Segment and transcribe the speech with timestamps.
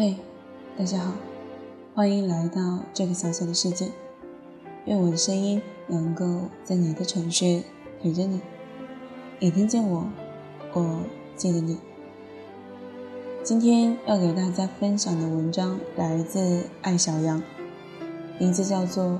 [0.00, 0.14] 嘿，
[0.78, 1.12] 大家好，
[1.92, 3.90] 欢迎来到这个小小的世界。
[4.84, 7.64] 愿我的声音能够在你的城市
[8.00, 8.40] 陪着你，
[9.40, 10.06] 你听见我，
[10.72, 11.00] 我
[11.34, 11.78] 记得你。
[13.42, 17.42] 今天要给大家分享的文章来自艾小羊，
[18.38, 19.04] 名字叫做《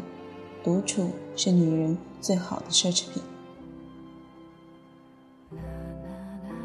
[0.63, 3.21] 独处是女人最好的奢侈品》。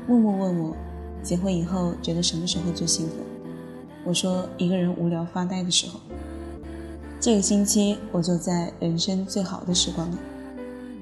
[0.05, 0.77] 木木问我，
[1.23, 3.16] 结婚以后觉得什么时候最幸福？
[4.05, 5.99] 我说一个人无聊发呆的时候，
[7.21, 10.16] 这个星期我就在人生最好的时光里。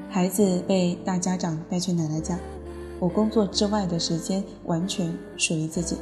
[0.08, 2.38] 孩子被大家长带去奶奶家，
[3.00, 5.98] 我工作之外的时间完全属于自己。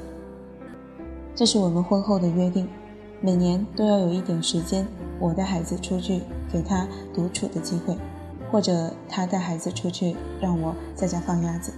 [1.33, 2.67] 这是我们婚后的约定，
[3.21, 4.85] 每年都要有一点时间，
[5.19, 6.21] 我带孩子出去，
[6.51, 7.95] 给他独处的机会，
[8.51, 11.71] 或者他带孩子出去，让我在家放鸭子。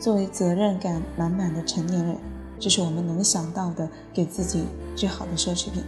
[0.00, 2.16] 作为责任感满满的成年人。
[2.64, 4.64] 这是我们能想到的给自己
[4.96, 5.84] 最好的奢侈品。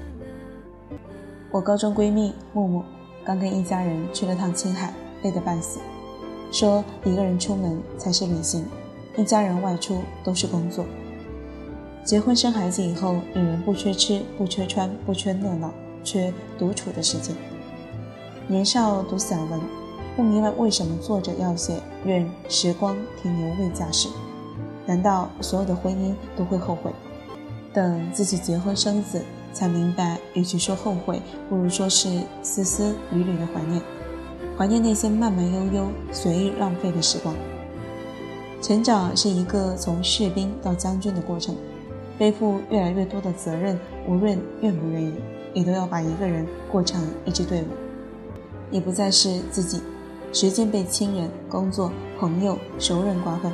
[1.50, 2.84] 我高中闺蜜木木
[3.24, 5.80] 刚跟一家人去了趟青海，累得半死，
[6.52, 8.66] 说一个人出门才是旅行，
[9.16, 10.84] 一家人外出都是工作。
[12.04, 15.72] 结婚生孩子以后，女人不缺吃，不缺穿，不缺热闹，
[16.04, 17.34] 缺独处的时间。
[18.48, 19.58] 年少读散文，
[20.14, 24.10] 不明白为什么作者要写“愿时光停留未嫁时”。
[24.86, 26.92] 难道所有的婚姻都会后悔？
[27.74, 31.20] 等自己结婚生子，才明白，与其说后悔，
[31.50, 32.08] 不如说是
[32.42, 33.82] 丝丝缕缕的怀念，
[34.56, 37.34] 怀念那些慢慢悠悠、随意浪费的时光。
[38.62, 41.54] 成长是一个从士兵到将军的过程，
[42.16, 43.78] 背负越来越多的责任，
[44.08, 45.12] 无论愿不愿意，
[45.52, 47.66] 你都要把一个人过成一支队伍。
[48.70, 49.82] 你不再是自己，
[50.32, 53.52] 时间被亲人、工作、朋友、熟人瓜分。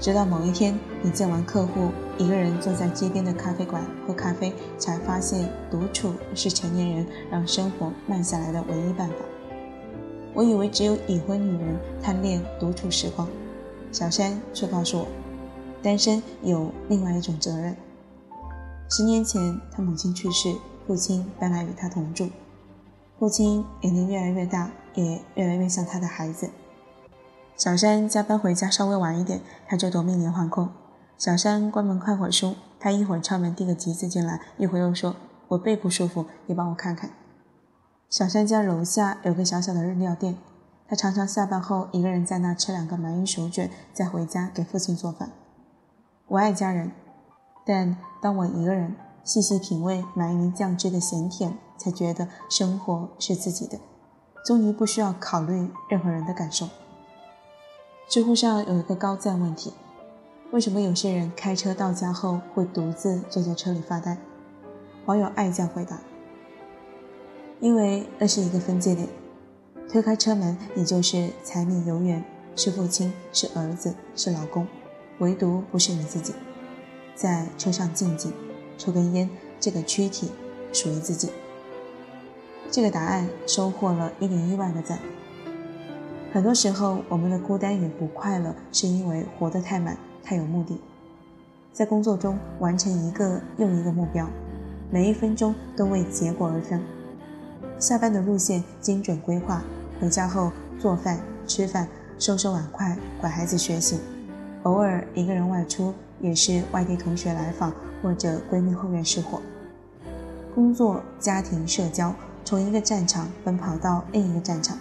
[0.00, 9.14] 直到某一天，你见完客户，一个人坐在街边的咖啡馆喝咖啡，才发现独处是成年人让生活慢下来的唯一办法。
[10.34, 13.26] 我以为只有已婚女人贪恋独处时光，
[13.90, 15.06] 小山却告诉我，
[15.82, 17.76] 单身有另外一种责任。
[18.88, 20.54] 十年前，他母亲去世，
[20.86, 22.28] 父亲搬来与他同住。
[23.18, 26.48] 父亲年龄越来越大，也越来越像他的孩子。
[27.58, 30.68] 小山加班回家稍微晚一点，他就夺命连环扣。
[31.16, 35.16] 小山关门看会儿书，他一会儿敲门递个橘子进来，一会儿又说
[35.48, 37.10] ：“我背不舒服，你帮我看看。”
[38.08, 40.36] 小山家楼下有个小小的日料店，
[40.86, 45.32] 他常常下班后一个人在那吃两个鳗鱼手卷，再回家给父亲做饭。
[46.28, 46.92] 我爱家人，
[47.66, 48.94] 但当我一个人
[49.24, 53.80] 细细品味鳗鱼酱汁的咸甜，才觉得生活是自己的，
[54.46, 56.68] 终于不需要考虑任何人的感受。
[58.08, 59.70] 知乎上有一个高赞问题：
[60.50, 64.16] 为什么有些人开车到家后会独自坐在车里发呆？
[65.04, 66.00] 网友爱酱回答：
[67.60, 69.06] 因为那是一个分界点，
[69.90, 72.24] 推开车门，你就是柴米油盐，
[72.56, 74.66] 是父亲，是儿子，是老公，
[75.18, 76.32] 唯独不是你自己。
[77.14, 78.32] 在车上静静
[78.78, 79.28] 抽根烟，
[79.60, 80.30] 这个躯体
[80.72, 81.28] 属于自己。
[82.70, 84.98] 这个答案收获了一点一万个赞。
[86.38, 90.80] 很多时候，我们的孤单与不快乐，是因为活得太满、太有目的，
[91.72, 94.24] 在工作中完成一个又一个目标，
[94.88, 96.80] 每一分钟都为结果而生。
[97.80, 99.64] 下班的路线精准规划，
[100.00, 101.88] 回家后做饭、吃饭、
[102.20, 103.98] 收拾碗筷、管孩子学习，
[104.62, 109.42] 偶尔一个人外出，也是外地同学来访或者闺蜜后院失火。
[110.54, 114.78] 工作、家庭、社交，从一个战场奔跑到另一个战场。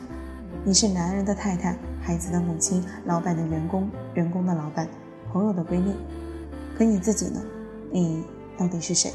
[0.68, 4.86] 你是男人的太太，孩子的母亲，老板的员工，员工的老板，
[5.32, 5.94] 朋友的闺蜜。
[6.78, 7.42] 可你自己呢？
[7.90, 8.22] 你
[8.58, 9.10] 到底是谁？《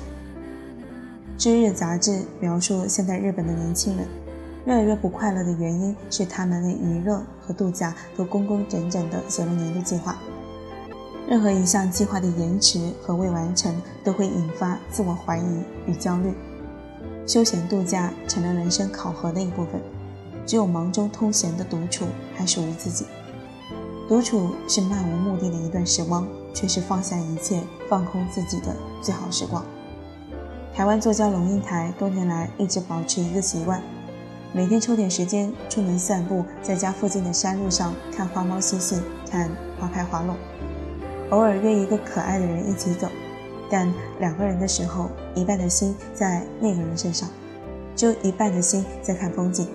[1.37, 4.06] 知日》杂志描述现在日本的年轻人
[4.64, 10.16] 越来越不快乐的原因是，他们为娱乐和度假都工工整整地写了年度计划，
[11.28, 16.32] 任何一项计划的延迟和未完成都会引发自我怀疑与焦虑。
[17.26, 19.78] 休闲度假成了人生考核的一部分。
[20.47, 23.06] 只有忙中偷闲的独处还属于自己。
[24.09, 29.65] 独处是漫无目的的一段时光，却是放下一切、放空自己的最好时光。
[30.75, 33.81] 台湾作家龙应台多年来一直保持一个习惯：
[34.53, 39.00] 每天抽点时间出门散步，在家附近的山路上看花猫嬉戏，
[39.31, 40.35] 看花开花落。
[41.31, 43.09] 偶尔约一个可爱的人一起走，
[43.71, 47.29] 但两个人的时候，一半的心在那个人身上，
[47.97, 49.69] 就一半的心在看风景。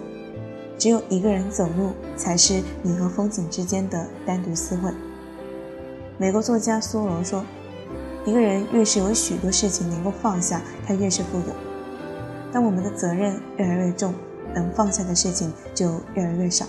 [0.78, 4.92] 只有一个人走路，才是你和风景之间的单独私会。
[6.18, 7.44] 美国作家苏罗说
[8.26, 11.46] ：“一个人越是有许多事情能够放下，他越是富有。
[12.52, 14.14] 当我们的责任越来越重，
[14.54, 16.66] 能放下的事情就越来越少。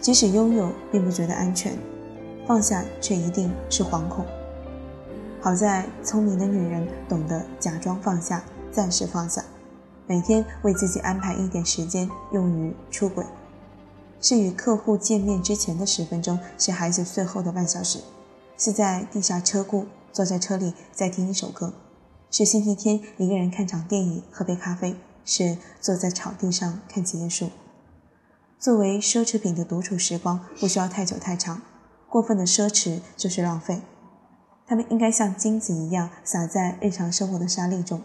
[0.00, 1.72] 即使拥有，并不觉得安全，
[2.46, 4.24] 放下却一定是惶恐。
[5.40, 9.44] 好在聪明的女人懂得假装放下，暂时放下，
[10.06, 13.24] 每天为自己安排一点时间用于出轨，
[14.20, 18.00] 是与客户见面之前的十分钟，是孩子睡后的半小时，
[18.58, 21.72] 是在地下车库坐在车里再听一首歌，
[22.30, 27.50] 是星期天一个人看场电影喝杯咖啡，是坐在草地上看几页书。
[28.58, 31.62] 作为奢侈品的独处时光不需要太久太长，
[32.08, 33.80] 过分的奢侈就是浪费。
[34.66, 38.02] 它们应该像金子一样洒在日常生活的沙粒中。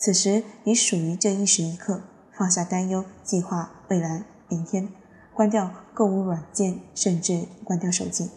[0.00, 2.02] 此时，你属于这一时一刻，
[2.32, 4.88] 放下担忧，计划未来、明天，
[5.34, 8.30] 关掉购物软件，甚至关掉手机。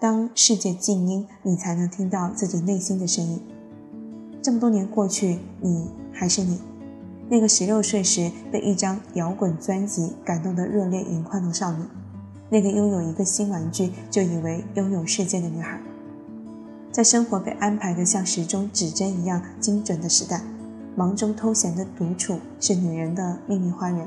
[0.00, 3.40] 当世界静音，你才能听到自己内心的声音。
[4.42, 6.60] 这么多年过去，你还是你，
[7.28, 11.84] 那个十六岁时被一张摇滚专辑感动得热泪盈眶的少女，
[12.50, 15.80] 那个拥有一个新玩具就以为拥有世界的女孩。
[16.90, 20.42] 在生活被安排的像时钟指针一样精准的时代，
[20.94, 24.06] 忙中偷闲的独处是女人的秘密花园。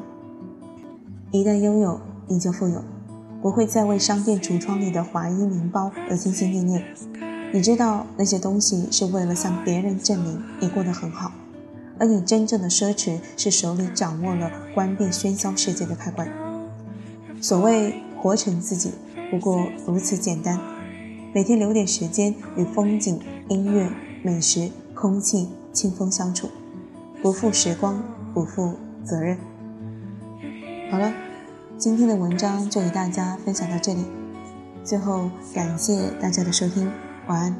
[1.31, 2.83] 一旦拥有，你就富有，
[3.41, 6.83] 不会再为商店橱窗里的华衣名包而心心念念。
[7.51, 11.31] 你知道那些东西是为了向别人证明你过得很好，
[11.97, 16.27] 而你真正的奢侈是手里掌握了关闭喧嚣世界的开关。
[17.41, 18.91] 所谓活成自己，
[19.31, 20.59] 不过如此简单。
[21.33, 23.89] 每天留点时间与风景、音乐、
[24.23, 26.49] 美食、空气、清风相处，
[27.25, 27.99] 不负时光，
[28.35, 29.35] 不负责任。
[30.91, 31.11] 好了，
[31.75, 34.05] 今天的文章就与大家分享到这里。
[34.83, 36.87] 最后，感谢大家的收听，
[37.25, 37.55] 晚安。